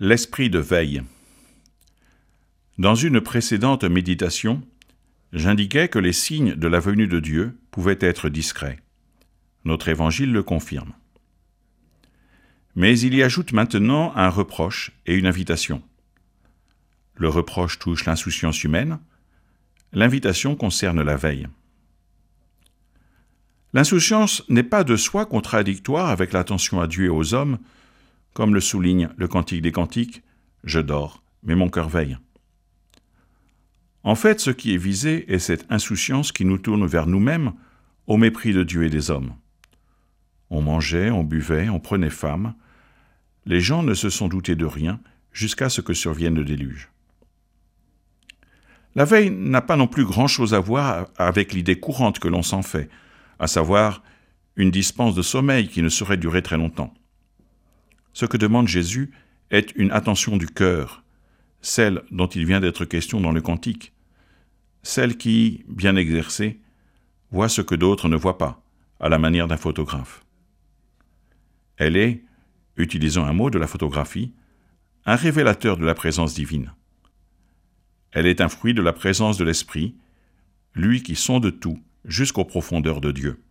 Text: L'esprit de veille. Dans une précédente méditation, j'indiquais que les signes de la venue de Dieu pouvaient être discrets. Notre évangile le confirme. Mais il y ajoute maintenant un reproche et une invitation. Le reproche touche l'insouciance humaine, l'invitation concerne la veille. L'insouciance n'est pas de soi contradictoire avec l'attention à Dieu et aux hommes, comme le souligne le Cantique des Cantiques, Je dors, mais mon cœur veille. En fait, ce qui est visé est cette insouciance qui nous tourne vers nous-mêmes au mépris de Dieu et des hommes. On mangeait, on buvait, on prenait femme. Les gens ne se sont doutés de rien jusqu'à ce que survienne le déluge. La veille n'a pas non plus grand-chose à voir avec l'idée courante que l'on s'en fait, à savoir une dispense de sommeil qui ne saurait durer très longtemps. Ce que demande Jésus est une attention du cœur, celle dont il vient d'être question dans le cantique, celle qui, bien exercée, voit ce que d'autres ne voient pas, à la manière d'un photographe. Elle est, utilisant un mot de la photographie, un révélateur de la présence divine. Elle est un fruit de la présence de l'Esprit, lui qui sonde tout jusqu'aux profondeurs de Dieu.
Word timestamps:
L'esprit 0.00 0.50
de 0.50 0.58
veille. 0.58 1.04
Dans 2.78 2.96
une 2.96 3.20
précédente 3.20 3.84
méditation, 3.84 4.60
j'indiquais 5.32 5.86
que 5.86 6.00
les 6.00 6.12
signes 6.12 6.56
de 6.56 6.66
la 6.66 6.80
venue 6.80 7.06
de 7.06 7.20
Dieu 7.20 7.56
pouvaient 7.70 8.00
être 8.00 8.28
discrets. 8.28 8.80
Notre 9.64 9.88
évangile 9.88 10.32
le 10.32 10.42
confirme. 10.42 10.94
Mais 12.74 12.98
il 12.98 13.14
y 13.14 13.22
ajoute 13.22 13.52
maintenant 13.52 14.12
un 14.16 14.30
reproche 14.30 14.90
et 15.06 15.14
une 15.14 15.26
invitation. 15.26 15.80
Le 17.14 17.28
reproche 17.28 17.78
touche 17.78 18.04
l'insouciance 18.04 18.64
humaine, 18.64 18.98
l'invitation 19.92 20.56
concerne 20.56 21.02
la 21.02 21.14
veille. 21.14 21.46
L'insouciance 23.74 24.42
n'est 24.48 24.64
pas 24.64 24.82
de 24.82 24.96
soi 24.96 25.24
contradictoire 25.24 26.08
avec 26.08 26.32
l'attention 26.32 26.80
à 26.80 26.88
Dieu 26.88 27.04
et 27.04 27.10
aux 27.10 27.32
hommes, 27.32 27.60
comme 28.34 28.52
le 28.52 28.60
souligne 28.60 29.08
le 29.16 29.28
Cantique 29.28 29.62
des 29.62 29.72
Cantiques, 29.72 30.22
Je 30.64 30.80
dors, 30.80 31.22
mais 31.42 31.54
mon 31.54 31.68
cœur 31.68 31.88
veille. 31.88 32.18
En 34.02 34.16
fait, 34.16 34.40
ce 34.40 34.50
qui 34.50 34.74
est 34.74 34.78
visé 34.78 35.32
est 35.32 35.38
cette 35.38 35.64
insouciance 35.70 36.32
qui 36.32 36.44
nous 36.44 36.58
tourne 36.58 36.86
vers 36.86 37.06
nous-mêmes 37.06 37.52
au 38.06 38.18
mépris 38.18 38.52
de 38.52 38.62
Dieu 38.62 38.84
et 38.84 38.90
des 38.90 39.10
hommes. 39.10 39.34
On 40.50 40.60
mangeait, 40.60 41.10
on 41.10 41.24
buvait, 41.24 41.68
on 41.68 41.80
prenait 41.80 42.10
femme. 42.10 42.54
Les 43.46 43.60
gens 43.60 43.82
ne 43.82 43.94
se 43.94 44.10
sont 44.10 44.28
doutés 44.28 44.56
de 44.56 44.66
rien 44.66 45.00
jusqu'à 45.32 45.68
ce 45.68 45.80
que 45.80 45.94
survienne 45.94 46.34
le 46.34 46.44
déluge. 46.44 46.90
La 48.94 49.04
veille 49.04 49.30
n'a 49.30 49.60
pas 49.60 49.76
non 49.76 49.86
plus 49.86 50.04
grand-chose 50.04 50.54
à 50.54 50.60
voir 50.60 51.08
avec 51.16 51.52
l'idée 51.52 51.80
courante 51.80 52.18
que 52.18 52.28
l'on 52.28 52.42
s'en 52.42 52.62
fait, 52.62 52.88
à 53.38 53.46
savoir 53.46 54.02
une 54.56 54.70
dispense 54.70 55.14
de 55.14 55.22
sommeil 55.22 55.68
qui 55.68 55.82
ne 55.82 55.88
saurait 55.88 56.16
durer 56.16 56.42
très 56.42 56.56
longtemps. 56.56 56.94
Ce 58.14 58.26
que 58.26 58.36
demande 58.36 58.68
Jésus 58.68 59.10
est 59.50 59.72
une 59.74 59.90
attention 59.90 60.36
du 60.36 60.46
cœur, 60.46 61.02
celle 61.60 62.02
dont 62.12 62.28
il 62.28 62.46
vient 62.46 62.60
d'être 62.60 62.84
question 62.84 63.20
dans 63.20 63.32
le 63.32 63.42
cantique, 63.42 63.92
celle 64.84 65.16
qui, 65.16 65.64
bien 65.68 65.96
exercée, 65.96 66.60
voit 67.32 67.48
ce 67.48 67.60
que 67.60 67.74
d'autres 67.74 68.08
ne 68.08 68.16
voient 68.16 68.38
pas, 68.38 68.62
à 69.00 69.08
la 69.08 69.18
manière 69.18 69.48
d'un 69.48 69.56
photographe. 69.56 70.24
Elle 71.76 71.96
est, 71.96 72.22
utilisant 72.76 73.24
un 73.24 73.32
mot 73.32 73.50
de 73.50 73.58
la 73.58 73.66
photographie, 73.66 74.32
un 75.06 75.16
révélateur 75.16 75.76
de 75.76 75.84
la 75.84 75.94
présence 75.94 76.34
divine. 76.34 76.72
Elle 78.12 78.26
est 78.26 78.40
un 78.40 78.48
fruit 78.48 78.74
de 78.74 78.82
la 78.82 78.92
présence 78.92 79.38
de 79.38 79.44
l'Esprit, 79.44 79.96
lui 80.74 81.02
qui 81.02 81.16
sonde 81.16 81.58
tout 81.58 81.82
jusqu'aux 82.04 82.44
profondeurs 82.44 83.00
de 83.00 83.10
Dieu. 83.10 83.42